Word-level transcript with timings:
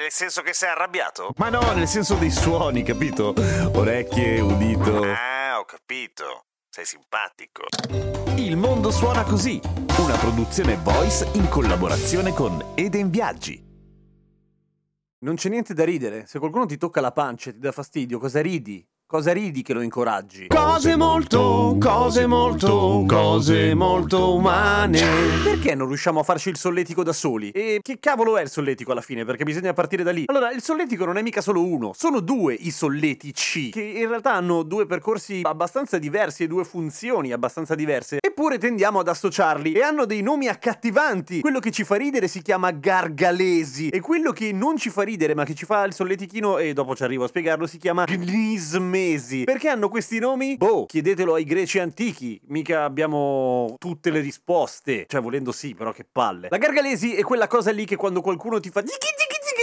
Nel 0.00 0.10
senso 0.10 0.40
che 0.40 0.54
sei 0.54 0.70
arrabbiato? 0.70 1.34
Ma 1.36 1.50
no, 1.50 1.60
nel 1.74 1.86
senso 1.86 2.14
dei 2.14 2.30
suoni, 2.30 2.82
capito? 2.82 3.34
Orecchie, 3.74 4.40
udito. 4.40 5.02
Ah, 5.02 5.58
ho 5.58 5.66
capito. 5.66 6.46
Sei 6.70 6.86
simpatico. 6.86 7.64
Il 8.36 8.56
mondo 8.56 8.90
suona 8.90 9.24
così, 9.24 9.60
una 9.98 10.16
produzione 10.16 10.76
voice 10.76 11.28
in 11.34 11.50
collaborazione 11.50 12.32
con 12.32 12.72
Eden 12.76 13.10
Viaggi. 13.10 13.62
Non 15.18 15.34
c'è 15.34 15.50
niente 15.50 15.74
da 15.74 15.84
ridere. 15.84 16.26
Se 16.26 16.38
qualcuno 16.38 16.64
ti 16.64 16.78
tocca 16.78 17.02
la 17.02 17.12
pancia 17.12 17.50
e 17.50 17.52
ti 17.52 17.58
dà 17.58 17.70
fastidio, 17.70 18.18
cosa 18.18 18.40
ridi? 18.40 18.82
Cosa 19.10 19.32
ridi 19.32 19.62
che 19.62 19.72
lo 19.72 19.80
incoraggi? 19.80 20.46
Cose 20.46 20.94
molto, 20.94 21.76
cose 21.80 22.28
molto, 22.28 23.04
cose 23.08 23.74
molto 23.74 24.34
umane. 24.34 25.00
Perché 25.42 25.74
non 25.74 25.88
riusciamo 25.88 26.20
a 26.20 26.22
farci 26.22 26.48
il 26.50 26.56
solletico 26.56 27.02
da 27.02 27.12
soli? 27.12 27.50
E 27.50 27.80
che 27.82 27.98
cavolo 27.98 28.36
è 28.38 28.42
il 28.42 28.48
solletico 28.48 28.92
alla 28.92 29.00
fine? 29.00 29.24
Perché 29.24 29.42
bisogna 29.42 29.72
partire 29.72 30.04
da 30.04 30.12
lì. 30.12 30.22
Allora, 30.26 30.52
il 30.52 30.62
solletico 30.62 31.04
non 31.06 31.16
è 31.16 31.22
mica 31.22 31.40
solo 31.40 31.66
uno, 31.66 31.90
sono 31.92 32.20
due 32.20 32.54
i 32.54 32.70
solletici, 32.70 33.70
che 33.70 33.82
in 33.82 34.06
realtà 34.06 34.34
hanno 34.34 34.62
due 34.62 34.86
percorsi 34.86 35.40
abbastanza 35.42 35.98
diversi 35.98 36.44
e 36.44 36.46
due 36.46 36.62
funzioni 36.62 37.32
abbastanza 37.32 37.74
diverse. 37.74 38.18
Eppure 38.24 38.58
tendiamo 38.58 39.00
ad 39.00 39.08
associarli 39.08 39.72
e 39.72 39.82
hanno 39.82 40.04
dei 40.04 40.22
nomi 40.22 40.46
accattivanti. 40.46 41.40
Quello 41.40 41.58
che 41.58 41.72
ci 41.72 41.82
fa 41.82 41.96
ridere 41.96 42.28
si 42.28 42.42
chiama 42.42 42.70
gargalesi 42.70 43.88
e 43.88 43.98
quello 43.98 44.30
che 44.30 44.52
non 44.52 44.76
ci 44.76 44.88
fa 44.88 45.02
ridere 45.02 45.34
ma 45.34 45.42
che 45.42 45.54
ci 45.54 45.64
fa 45.64 45.82
il 45.82 45.94
solletichino 45.94 46.58
e 46.58 46.74
dopo 46.74 46.94
ci 46.94 47.02
arrivo 47.02 47.24
a 47.24 47.26
spiegarlo 47.26 47.66
si 47.66 47.76
chiama 47.76 48.04
gnisme 48.04 48.98
mesi. 49.00 49.44
Perché 49.44 49.68
hanno 49.68 49.88
questi 49.88 50.18
nomi? 50.18 50.56
Boh, 50.56 50.86
chiedetelo 50.86 51.34
ai 51.34 51.44
greci 51.44 51.78
antichi. 51.78 52.40
Mica 52.46 52.84
abbiamo 52.84 53.74
tutte 53.78 54.10
le 54.10 54.20
risposte. 54.20 55.06
Cioè, 55.08 55.20
volendo 55.20 55.52
sì, 55.52 55.74
però 55.74 55.92
che 55.92 56.06
palle. 56.10 56.48
La 56.50 56.58
gargalesi 56.58 57.14
è 57.14 57.22
quella 57.22 57.46
cosa 57.46 57.70
lì 57.70 57.84
che 57.84 57.96
quando 57.96 58.20
qualcuno 58.20 58.60
ti 58.60 58.70
fa 58.70 58.82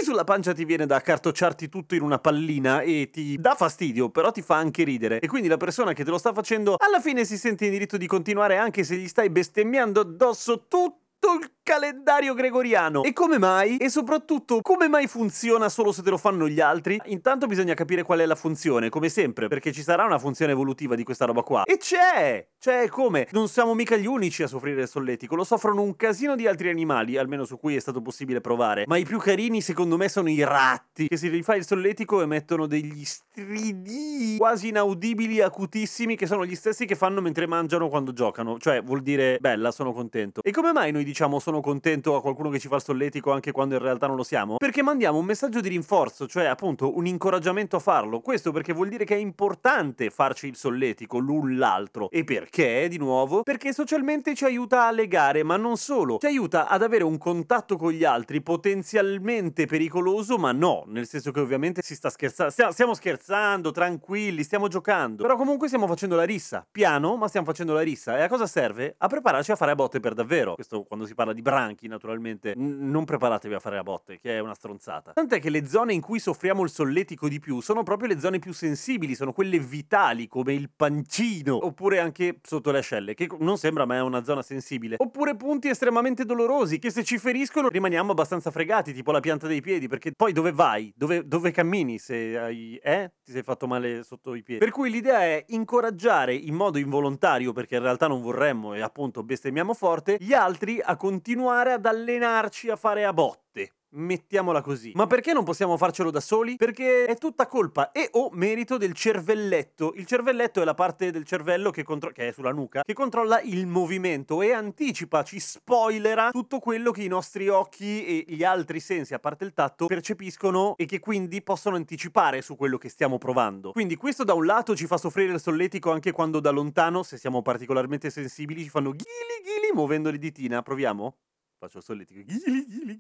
sulla 0.08 0.24
pancia 0.24 0.54
ti 0.54 0.64
viene 0.64 0.86
da 0.86 0.96
accartocciarti 0.96 1.68
tutto 1.68 1.94
in 1.94 2.02
una 2.02 2.18
pallina 2.18 2.80
e 2.80 3.10
ti 3.12 3.36
dà 3.38 3.56
fastidio, 3.56 4.10
però 4.10 4.32
ti 4.32 4.42
fa 4.42 4.56
anche 4.56 4.86
ridere. 4.86 5.20
E 5.20 5.28
quindi 5.28 5.50
la 5.50 5.58
persona 5.58 5.92
che 5.92 6.06
te 6.06 6.10
lo 6.10 6.18
sta 6.18 6.32
facendo 6.32 6.76
alla 6.78 7.02
fine 7.02 7.26
si 7.26 7.38
sente 7.38 7.66
in 7.66 7.72
diritto 7.72 7.98
di 7.98 8.08
continuare 8.08 8.56
anche 8.56 8.86
se 8.86 8.96
gli 8.96 9.08
stai 9.10 9.30
bestemmiando 9.30 10.00
addosso 10.00 10.68
tutto 10.70 11.34
il 11.42 11.52
calendario 11.68 12.34
gregoriano. 12.34 13.04
E 13.04 13.12
come 13.12 13.38
mai? 13.38 13.76
E 13.76 13.90
soprattutto, 13.90 14.62
come 14.62 14.88
mai 14.88 15.06
funziona 15.06 15.68
solo 15.68 15.92
se 15.92 16.02
te 16.02 16.10
lo 16.10 16.18
fanno 16.18 16.48
gli 16.48 16.62
altri? 16.62 16.98
Intanto 17.08 17.46
bisogna 17.46 17.74
capire 17.74 18.04
qual 18.04 18.20
è 18.20 18.26
la 18.26 18.36
funzione, 18.36 18.88
come 18.88 19.10
sempre, 19.10 19.50
perché 19.50 19.74
ci 19.74 19.82
sarà 19.82 20.06
una 20.06 20.18
funzione 20.18 20.54
evolutiva 20.54 20.96
di 20.96 21.04
questa 21.04 21.26
roba 21.26 21.42
qua. 21.42 21.64
E 21.66 21.76
c'è! 21.76 22.48
C'è 22.58 22.88
come? 22.88 23.28
Non 23.32 23.50
siamo 23.50 23.74
mica 23.74 23.98
gli 23.98 24.06
unici 24.06 24.44
a 24.44 24.48
soffrire 24.48 24.84
il 24.84 24.88
solletico, 24.88 25.36
lo 25.36 25.44
soffrono 25.44 25.82
un 25.82 25.98
casino 25.98 26.38
di 26.38 26.48
altri 26.48 26.70
animali, 26.70 27.18
almeno 27.18 27.44
su 27.44 27.60
cui 27.60 27.76
è 27.76 27.80
stato 27.80 28.02
possibile 28.02 28.40
provare. 28.40 28.86
Ma 28.88 28.96
i 28.96 29.04
più 29.04 29.20
carini, 29.20 29.60
secondo 29.60 29.98
me, 29.98 30.08
sono 30.08 30.30
i 30.30 30.42
ratti, 30.46 31.10
che 31.10 31.18
si 31.18 31.28
rifà 31.28 31.56
il 31.56 31.66
solletico 31.66 32.22
emettono 32.22 32.66
degli 32.66 33.04
stridii 33.04 34.38
quasi 34.38 34.70
inaudibili, 34.70 35.42
acutissimi, 35.42 36.16
che 36.16 36.28
sono 36.28 36.46
gli 36.46 36.56
stessi 36.56 36.86
che 36.86 36.96
fanno 36.96 37.20
mentre 37.20 37.46
mangiano 37.46 37.90
quando 37.90 38.14
giocano. 38.14 38.58
Cioè, 38.58 38.82
vuol 38.82 39.02
dire, 39.02 39.38
bella, 39.42 39.72
sono 39.72 39.92
contento. 39.92 40.42
E 40.42 40.52
come 40.52 40.72
mai 40.72 40.94
noi 40.94 41.04
diciamo 41.04 41.40
sono 41.40 41.56
contento 41.62 42.16
a 42.16 42.22
qualcuno 42.22 42.50
che 42.50 42.60
ci 42.60 42.68
fa 42.68 42.76
il 42.76 42.84
solletico 42.84 43.32
anche 43.32 43.52
quando 43.52 43.76
in 43.76 43.82
realtà 43.82 44.08
non 44.08 44.16
lo 44.16 44.24
siamo? 44.24 44.58
Perché 44.58 44.82
mandiamo 44.82 45.18
un 45.18 45.26
messaggio 45.26 45.60
di 45.60 45.70
rinforzo, 45.70 46.28
cioè 46.28 46.46
appunto 46.46 46.98
un 46.98 47.06
incoraggiamento 47.06 47.76
a 47.76 47.80
farlo. 47.80 48.20
Questo 48.20 48.52
perché 48.52 48.74
vuol 48.74 48.90
dire 48.90 49.06
che 49.06 49.16
è 49.16 49.20
importante 49.20 50.10
farci 50.10 50.48
il 50.48 50.56
solletico 50.56 51.18
l'un 51.18 51.58
l'altro. 51.58 52.10
E 52.10 52.24
perché, 52.24 52.88
di 52.90 52.98
nuovo? 52.98 53.44
Perché 53.44 53.74
socialmente 53.74 54.36
ci 54.36 54.46
aiuta 54.46 54.88
a 54.88 54.92
legare, 54.92 55.44
ma 55.44 55.58
non 55.58 55.78
solo. 55.78 56.18
Ci 56.20 56.26
aiuta 56.26 56.68
ad 56.68 56.82
avere 56.82 57.04
un 57.04 57.18
contatto 57.18 57.78
con 57.78 57.92
gli 57.92 58.04
altri 58.04 58.42
potenzialmente 58.42 59.66
pericoloso, 59.66 60.38
ma 60.38 60.52
no, 60.52 60.84
nel 60.88 61.08
senso 61.08 61.32
che 61.32 61.40
ovviamente 61.40 61.82
si 61.82 61.96
sta 61.96 62.10
scherzando. 62.10 62.52
Stiamo, 62.52 62.72
stiamo 62.72 62.94
scherzando, 62.94 63.72
tranquilli, 63.72 64.44
stiamo 64.44 64.68
giocando. 64.68 65.24
Però 65.24 65.36
comunque 65.36 65.68
stiamo 65.68 65.88
facendo 65.88 66.16
la 66.16 66.24
rissa. 66.24 66.66
Piano, 66.70 67.16
ma 67.18 67.28
stiamo 67.28 67.46
facendo 67.46 67.74
la 67.74 67.82
rissa. 67.82 68.18
E 68.18 68.22
a 68.22 68.28
cosa 68.28 68.48
serve? 68.48 68.96
A 68.98 69.08
prepararci 69.08 69.52
a 69.52 69.56
fare 69.56 69.72
a 69.72 69.76
botte 69.76 70.00
per 70.00 70.14
davvero. 70.14 70.56
Questo 70.56 70.84
quando 70.84 71.06
si 71.06 71.14
parla 71.16 71.34
di 71.34 71.42
branchi, 71.48 71.88
naturalmente. 71.88 72.54
N- 72.58 72.90
non 72.92 73.06
preparatevi 73.06 73.54
a 73.54 73.60
fare 73.60 73.78
a 73.78 73.84
botte, 73.84 74.20
che 74.20 74.36
è 74.36 74.40
una 74.40 74.54
stronzata. 74.54 75.14
Tant'è 75.14 75.40
che 75.40 75.50
le 75.50 75.66
zone 75.66 75.94
in 75.94 76.02
cui 76.02 76.20
soffriamo 76.20 76.62
il 76.64 76.70
solletico 76.70 77.30
di 77.30 77.40
più 77.40 77.62
sono 77.62 77.84
proprio 77.84 78.10
le 78.10 78.20
zone 78.20 78.40
più 78.40 78.52
sensibili, 78.52 79.16
sono 79.16 79.32
quelle 79.32 79.58
vitali, 79.58 80.28
come 80.28 80.54
il 80.54 80.70
pancino, 80.76 81.66
oppure 81.66 82.00
anche 82.00 82.40
sotto 82.44 82.72
le 82.72 82.80
ascelle, 82.80 83.14
che 83.14 83.30
non 83.40 83.58
sembra 83.58 83.86
ma 83.86 83.96
è 83.96 84.02
una 84.02 84.26
zona 84.26 84.42
sensibile. 84.42 84.96
Oppure 85.00 85.38
punti 85.38 85.70
estremamente 85.70 86.26
dolorosi, 86.26 86.80
che 86.80 86.92
se 86.92 87.06
ci 87.06 87.18
feriscono 87.18 87.70
rimaniamo 87.70 88.12
abbastanza 88.12 88.52
fregati, 88.52 88.92
tipo 88.92 89.14
la 89.14 89.22
pianta 89.22 89.48
dei 89.48 89.62
piedi, 89.62 89.88
perché 89.88 90.12
poi 90.12 90.34
dove 90.34 90.52
vai? 90.52 90.92
Dove, 90.98 91.26
dove 91.26 91.52
cammini 91.52 91.98
se 91.98 92.38
hai... 92.38 92.76
eh? 92.84 93.14
Ti 93.24 93.32
sei 93.32 93.44
fatto 93.44 93.68
male 93.68 94.04
sotto 94.04 94.36
i 94.36 94.44
piedi. 94.44 94.60
Per 94.60 94.74
cui 94.74 94.90
l'idea 94.90 95.22
è 95.22 95.46
incoraggiare 95.48 96.34
in 96.36 96.56
modo 96.56 96.78
involontario, 96.78 97.54
perché 97.54 97.76
in 97.76 97.84
realtà 97.84 98.08
non 98.08 98.22
vorremmo 98.22 98.74
e 98.74 98.82
appunto 98.82 99.24
bestemmiamo 99.24 99.74
forte, 99.74 100.18
gli 100.20 100.34
altri 100.34 100.82
a 100.84 100.96
continuare 100.98 101.36
ad 101.46 101.86
allenarci 101.86 102.70
a 102.70 102.76
fare 102.76 103.06
a 103.06 103.14
botte. 103.14 103.72
Mettiamola 103.90 104.62
così. 104.62 104.92
Ma 104.96 105.08
perché 105.08 105.32
non 105.32 105.46
possiamo 105.46 105.78
farcelo 105.78 106.12
da 106.12 106.20
soli? 106.20 106.58
Perché 106.58 107.06
è 107.06 107.16
tutta 107.16 107.48
colpa 107.48 107.92
e 107.92 108.10
o 108.12 108.30
merito 108.34 108.76
del 108.78 108.94
cervelletto. 108.94 109.94
Il 109.96 110.06
cervelletto 110.06 110.62
è 110.62 110.66
la 110.66 110.74
parte 110.74 111.10
del 111.10 111.24
cervello 111.24 111.72
che, 111.72 111.84
contro- 111.84 112.12
che 112.12 112.28
è 112.28 112.32
sulla 112.34 112.52
nuca, 112.52 112.82
che 112.84 112.94
controlla 112.94 113.40
il 113.42 113.66
movimento 113.66 114.42
e 114.42 114.52
anticipa, 114.52 115.24
ci 115.24 115.40
spoilera 115.40 116.32
tutto 116.32 116.60
quello 116.60 116.92
che 116.92 117.04
i 117.04 117.08
nostri 117.08 117.48
occhi 117.48 118.06
e 118.06 118.26
gli 118.28 118.44
altri 118.44 118.82
sensi, 118.82 119.14
a 119.14 119.20
parte 119.20 119.46
il 119.46 119.54
tatto, 119.54 119.88
percepiscono 119.88 120.76
e 120.76 120.86
che 120.86 121.00
quindi 121.00 121.42
possono 121.42 121.78
anticipare 121.78 122.42
su 122.42 122.58
quello 122.58 122.78
che 122.78 122.90
stiamo 122.90 123.18
provando. 123.18 123.72
Quindi 123.72 123.96
questo 123.96 124.26
da 124.26 124.34
un 124.34 124.46
lato 124.46 124.76
ci 124.76 124.86
fa 124.86 124.98
soffrire 124.98 125.32
il 125.32 125.40
solletico 125.40 125.92
anche 125.92 126.12
quando 126.12 126.42
da 126.42 126.52
lontano, 126.52 127.04
se 127.04 127.18
siamo 127.18 127.42
particolarmente 127.42 128.10
sensibili, 128.10 128.64
ci 128.64 128.70
fanno 128.70 128.92
ghili 128.92 129.42
ghili 129.44 129.74
muovendo 129.74 130.12
le 130.12 130.18
ditina. 130.18 130.62
Proviamo? 130.62 131.16
Faccio 131.60 131.80
il 131.80 131.84
solletico. 131.84 132.22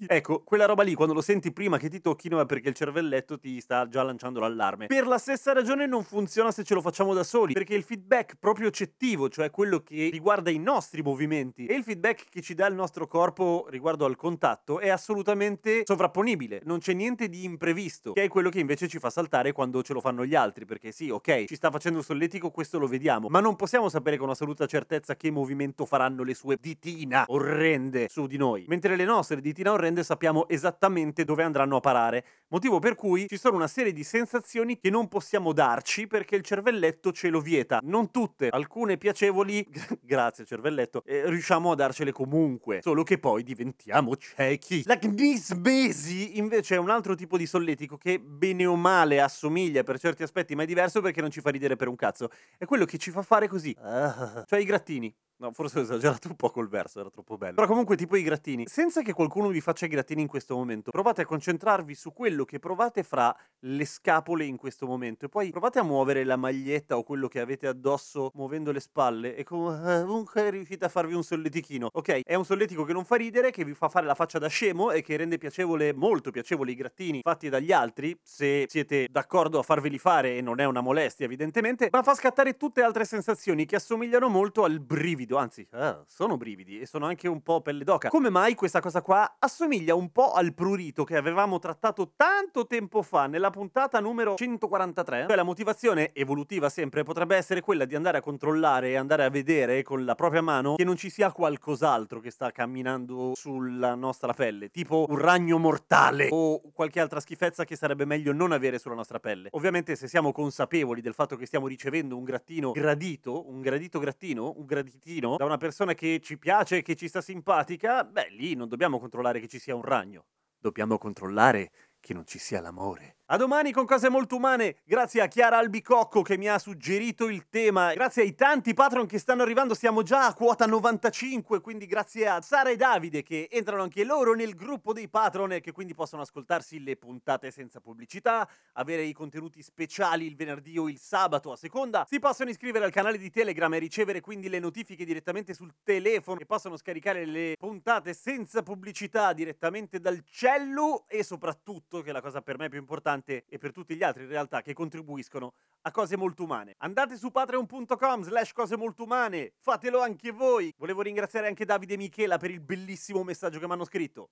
Ecco, 0.07 0.41
quella 0.43 0.65
roba 0.65 0.81
lì, 0.81 0.95
quando 0.95 1.13
lo 1.13 1.21
senti 1.21 1.53
prima 1.53 1.77
che 1.77 1.89
ti 1.89 2.01
tocchino, 2.01 2.39
è 2.39 2.45
perché 2.47 2.69
il 2.69 2.73
cervelletto 2.73 3.37
ti 3.37 3.61
sta 3.61 3.87
già 3.87 4.01
lanciando 4.01 4.39
l'allarme. 4.39 4.87
Per 4.87 5.05
la 5.05 5.19
stessa 5.19 5.53
ragione 5.53 5.85
non 5.85 6.03
funziona 6.03 6.51
se 6.51 6.63
ce 6.63 6.73
lo 6.73 6.81
facciamo 6.81 7.13
da 7.13 7.23
soli, 7.23 7.53
perché 7.53 7.75
il 7.75 7.83
feedback 7.83 8.35
proprio 8.39 8.69
accettivo, 8.69 9.29
cioè 9.29 9.51
quello 9.51 9.81
che 9.81 10.09
riguarda 10.11 10.49
i 10.49 10.57
nostri 10.57 11.03
movimenti, 11.03 11.67
e 11.67 11.75
il 11.75 11.83
feedback 11.83 12.29
che 12.29 12.41
ci 12.41 12.55
dà 12.55 12.65
il 12.65 12.73
nostro 12.73 13.05
corpo 13.05 13.67
riguardo 13.69 14.05
al 14.05 14.15
contatto, 14.15 14.79
è 14.79 14.89
assolutamente 14.89 15.83
sovrapponibile. 15.85 16.61
Non 16.65 16.79
c'è 16.79 16.93
niente 16.93 17.29
di 17.29 17.43
imprevisto, 17.43 18.13
che 18.13 18.23
è 18.23 18.27
quello 18.27 18.49
che 18.49 18.59
invece 18.59 18.87
ci 18.87 18.97
fa 18.97 19.11
saltare 19.11 19.51
quando 19.51 19.83
ce 19.83 19.93
lo 19.93 20.01
fanno 20.01 20.25
gli 20.25 20.33
altri, 20.33 20.65
perché 20.65 20.91
sì, 20.91 21.11
ok, 21.11 21.43
ci 21.45 21.55
sta 21.55 21.69
facendo 21.69 21.99
il 21.99 22.05
solletico, 22.05 22.49
questo 22.49 22.79
lo 22.79 22.87
vediamo, 22.87 23.27
ma 23.29 23.39
non 23.39 23.55
possiamo 23.55 23.87
sapere 23.87 24.17
con 24.17 24.31
assoluta 24.31 24.65
certezza 24.65 25.15
che 25.15 25.29
movimento 25.29 25.85
faranno 25.85 26.23
le 26.23 26.33
sue 26.33 26.57
ditina 26.59 27.25
orrende 27.27 28.07
su 28.09 28.25
di 28.25 28.37
noi, 28.37 28.45
mentre 28.67 28.95
le 28.95 29.05
nostre 29.05 29.41
ditina 29.41 29.71
orrende 29.71 30.03
sappiamo 30.03 30.47
esattamente 30.47 31.23
dove 31.25 31.43
andranno 31.43 31.77
a 31.77 31.79
parare, 31.79 32.25
motivo 32.49 32.79
per 32.79 32.95
cui 32.95 33.27
ci 33.27 33.37
sono 33.37 33.55
una 33.55 33.67
serie 33.67 33.91
di 33.91 34.03
sensazioni 34.03 34.79
che 34.79 34.89
non 34.89 35.07
possiamo 35.07 35.53
darci 35.53 36.07
perché 36.07 36.35
il 36.35 36.43
cervelletto 36.43 37.11
ce 37.11 37.29
lo 37.29 37.41
vieta. 37.41 37.79
Non 37.83 38.11
tutte, 38.11 38.49
alcune 38.49 38.97
piacevoli, 38.97 39.65
grazie 40.01 40.45
cervelletto, 40.45 41.03
eh, 41.05 41.29
riusciamo 41.29 41.71
a 41.71 41.75
darcele 41.75 42.11
comunque, 42.11 42.81
solo 42.81 43.03
che 43.03 43.17
poi 43.17 43.43
diventiamo 43.43 44.15
ciechi. 44.15 44.83
La 44.85 44.97
gnismesi 44.97 46.37
invece 46.37 46.75
è 46.75 46.77
un 46.77 46.89
altro 46.89 47.15
tipo 47.15 47.37
di 47.37 47.45
solletico 47.45 47.97
che 47.97 48.19
bene 48.19 48.65
o 48.65 48.75
male 48.75 49.21
assomiglia 49.21 49.83
per 49.83 49.99
certi 49.99 50.23
aspetti, 50.23 50.55
ma 50.55 50.63
è 50.63 50.65
diverso 50.65 51.01
perché 51.01 51.21
non 51.21 51.31
ci 51.31 51.41
fa 51.41 51.49
ridere 51.49 51.75
per 51.75 51.87
un 51.87 51.95
cazzo. 51.95 52.29
È 52.57 52.65
quello 52.65 52.85
che 52.85 52.97
ci 52.97 53.11
fa 53.11 53.21
fare 53.21 53.47
così, 53.47 53.75
cioè 53.75 54.59
i 54.59 54.65
grattini. 54.65 55.13
No, 55.39 55.51
forse 55.51 55.77
ho 55.77 55.81
esagerato 55.83 56.29
un 56.29 56.35
po' 56.35 56.49
col 56.49 56.67
verso, 56.67 56.99
era 56.99 57.11
troppo 57.11 57.37
bello. 57.37 57.53
Però 57.53 57.67
comunque 57.67 57.95
tipo 57.95 58.15
i 58.15 58.23
grattini. 58.23 58.65
Senza 58.65 59.03
che 59.03 59.13
qualcuno 59.13 59.49
vi 59.49 59.61
faccia 59.61 59.85
i 59.85 59.87
grattini 59.87 60.21
in 60.21 60.27
questo 60.27 60.55
momento, 60.55 60.89
provate 60.89 61.21
a 61.21 61.25
concentrarvi 61.25 61.93
su 61.93 62.11
quello 62.11 62.43
che 62.43 62.57
provate 62.57 63.03
fra 63.03 63.35
le 63.59 63.85
scapole 63.85 64.45
in 64.45 64.57
questo 64.57 64.87
momento 64.87 65.25
e 65.25 65.29
poi 65.29 65.51
provate 65.51 65.77
a 65.77 65.83
muovere 65.83 66.23
la 66.23 66.37
maglietta 66.37 66.97
o 66.97 67.03
quello 67.03 67.27
che 67.27 67.39
avete 67.39 67.67
addosso 67.67 68.31
muovendo 68.33 68.71
le 68.71 68.79
spalle 68.79 69.35
e 69.35 69.43
comunque 69.43 70.49
riuscite 70.49 70.85
a 70.85 70.89
farvi 70.89 71.13
un 71.13 71.23
solletichino. 71.23 71.89
Ok, 71.93 72.21
è 72.23 72.33
un 72.33 72.43
solletico 72.43 72.83
che 72.83 72.93
non 72.93 73.05
fa 73.05 73.15
ridere, 73.15 73.51
che 73.51 73.63
vi 73.63 73.75
fa 73.75 73.89
fare 73.89 74.07
la 74.07 74.15
faccia 74.15 74.39
da 74.39 74.47
scemo 74.47 74.89
e 74.89 75.03
che 75.03 75.17
rende 75.17 75.37
piacevole, 75.37 75.93
molto 75.93 76.31
piacevole 76.31 76.71
i 76.71 76.75
grattini 76.75 77.21
fatti 77.21 77.47
dagli 77.49 77.71
altri, 77.71 78.17
se 78.23 78.65
siete 78.67 79.07
d'accordo 79.07 79.59
a 79.59 79.63
farveli 79.63 79.99
fare 79.99 80.35
e 80.35 80.41
non 80.41 80.59
è 80.59 80.65
una 80.65 80.81
molestia 80.81 81.25
evidentemente, 81.25 81.89
ma 81.91 82.01
fa 82.01 82.15
scattare 82.15 82.57
tutte 82.57 82.81
altre 82.81 83.05
sensazioni 83.05 83.65
che 83.67 83.75
assomigliano 83.75 84.29
molto 84.29 84.63
al 84.63 84.79
brivido 84.79 85.25
brivido, 85.27 85.37
anzi, 85.37 85.67
ah, 85.71 86.01
sono 86.07 86.37
brividi 86.37 86.79
e 86.79 86.85
sono 86.85 87.05
anche 87.05 87.27
un 87.27 87.41
po' 87.41 87.61
pelle 87.61 87.83
d'oca. 87.83 88.09
Come 88.09 88.29
mai 88.29 88.55
questa 88.55 88.79
cosa 88.79 89.01
qua 89.01 89.35
assomiglia 89.37 89.93
un 89.93 90.11
po' 90.11 90.31
al 90.31 90.53
prurito 90.53 91.03
che 91.03 91.17
avevamo 91.17 91.59
trattato 91.59 92.13
tanto 92.15 92.65
tempo 92.65 93.01
fa 93.01 93.27
nella 93.27 93.49
puntata 93.49 93.99
numero 93.99 94.35
143? 94.35 95.25
Cioè 95.27 95.35
la 95.35 95.43
motivazione 95.43 96.13
evolutiva 96.13 96.69
sempre 96.69 97.03
potrebbe 97.03 97.35
essere 97.35 97.61
quella 97.61 97.85
di 97.85 97.95
andare 97.95 98.17
a 98.17 98.21
controllare 98.21 98.89
e 98.89 98.95
andare 98.95 99.25
a 99.25 99.29
vedere 99.29 99.83
con 99.83 100.05
la 100.05 100.15
propria 100.15 100.41
mano 100.41 100.75
che 100.75 100.85
non 100.85 100.95
ci 100.95 101.09
sia 101.09 101.31
qualcos'altro 101.31 102.19
che 102.19 102.31
sta 102.31 102.51
camminando 102.51 103.33
sulla 103.35 103.95
nostra 103.95 104.33
pelle, 104.33 104.69
tipo 104.69 105.05
un 105.09 105.17
ragno 105.17 105.57
mortale 105.57 106.29
o 106.31 106.61
qualche 106.73 106.99
altra 106.99 107.19
schifezza 107.19 107.65
che 107.65 107.75
sarebbe 107.75 108.05
meglio 108.05 108.31
non 108.31 108.53
avere 108.53 108.79
sulla 108.79 108.95
nostra 108.95 109.19
pelle. 109.19 109.49
Ovviamente 109.51 109.95
se 109.95 110.07
siamo 110.07 110.31
consapevoli 110.31 111.01
del 111.01 111.13
fatto 111.13 111.35
che 111.35 111.45
stiamo 111.45 111.67
ricevendo 111.67 112.15
un 112.15 112.23
grattino 112.23 112.71
gradito, 112.71 113.49
un 113.49 113.61
gradito 113.61 113.99
grattino, 113.99 114.53
un 114.55 114.65
graditino 114.65 115.16
pochino 115.19 115.37
da 115.37 115.45
una 115.45 115.57
persona 115.57 115.93
che 115.93 116.19
ci 116.21 116.37
piace, 116.37 116.81
che 116.81 116.95
ci 116.95 117.07
sta 117.07 117.21
simpatica, 117.21 118.03
beh, 118.03 118.29
lì 118.31 118.53
non 118.55 118.67
dobbiamo 118.67 118.99
controllare 118.99 119.39
che 119.39 119.47
ci 119.47 119.59
sia 119.59 119.75
un 119.75 119.81
ragno. 119.81 120.25
Dobbiamo 120.59 120.97
controllare 120.97 121.71
che 121.99 122.13
non 122.13 122.25
ci 122.25 122.39
sia 122.39 122.61
l'amore. 122.61 123.16
A 123.29 123.35
domani 123.35 123.73
con 123.73 123.85
cose 123.85 124.07
molto 124.07 124.37
umane, 124.37 124.77
grazie 124.85 125.19
a 125.19 125.27
Chiara 125.27 125.57
Albicocco 125.57 126.21
che 126.21 126.37
mi 126.37 126.47
ha 126.47 126.57
suggerito 126.57 127.27
il 127.27 127.49
tema, 127.49 127.93
grazie 127.93 128.21
ai 128.21 128.33
tanti 128.35 128.73
patron 128.73 129.05
che 129.05 129.19
stanno 129.19 129.41
arrivando, 129.41 129.73
siamo 129.73 130.01
già 130.01 130.27
a 130.27 130.33
quota 130.33 130.65
95, 130.65 131.59
quindi 131.59 131.87
grazie 131.87 132.25
a 132.25 132.41
Sara 132.41 132.69
e 132.69 132.77
Davide 132.77 133.23
che 133.23 133.49
entrano 133.51 133.83
anche 133.83 134.05
loro 134.05 134.33
nel 134.33 134.55
gruppo 134.55 134.93
dei 134.93 135.09
patron 135.09 135.51
e 135.51 135.59
che 135.59 135.73
quindi 135.73 135.93
possono 135.93 136.21
ascoltarsi 136.21 136.81
le 136.81 136.95
puntate 136.95 137.51
senza 137.51 137.81
pubblicità, 137.81 138.47
avere 138.75 139.01
i 139.01 139.11
contenuti 139.11 139.61
speciali 139.61 140.25
il 140.25 140.37
venerdì 140.37 140.77
o 140.77 140.87
il 140.87 140.97
sabato 140.97 141.51
a 141.51 141.57
seconda, 141.57 142.05
si 142.07 142.19
possono 142.19 142.49
iscrivere 142.49 142.85
al 142.85 142.91
canale 142.91 143.17
di 143.17 143.29
Telegram 143.29 143.73
e 143.73 143.79
ricevere 143.79 144.21
quindi 144.21 144.47
le 144.47 144.59
notifiche 144.59 145.03
direttamente 145.03 145.53
sul 145.53 145.73
telefono 145.83 146.39
e 146.39 146.45
possono 146.45 146.77
scaricare 146.77 147.25
le 147.25 147.55
puntate 147.59 148.13
senza 148.13 148.63
pubblicità 148.63 149.33
direttamente 149.33 149.99
dal 149.99 150.23
cello 150.29 151.03
e 151.09 151.23
soprattutto, 151.23 151.99
che 151.99 152.11
è 152.11 152.13
la 152.13 152.21
cosa 152.21 152.41
per 152.41 152.57
me 152.57 152.69
più 152.69 152.79
importante, 152.79 153.15
importante 153.17 153.45
e 153.49 153.57
per 153.57 153.71
tutti 153.71 153.95
gli 153.95 154.03
altri 154.03 154.23
in 154.23 154.29
realtà 154.29 154.61
che 154.61 154.73
contribuiscono 154.73 155.53
a 155.81 155.91
cose 155.91 156.17
molto 156.17 156.43
umane. 156.43 156.75
Andate 156.79 157.17
su 157.17 157.31
patreon.com 157.31 158.23
slash 158.23 158.53
cose 158.53 158.77
molto 158.77 159.03
umane, 159.03 159.53
fatelo 159.57 160.01
anche 160.01 160.31
voi. 160.31 160.73
Volevo 160.77 161.01
ringraziare 161.01 161.47
anche 161.47 161.65
Davide 161.65 161.95
e 161.95 161.97
Michela 161.97 162.37
per 162.37 162.51
il 162.51 162.59
bellissimo 162.59 163.23
messaggio 163.23 163.59
che 163.59 163.65
mi 163.67 163.73
hanno 163.73 163.85
scritto. 163.85 164.29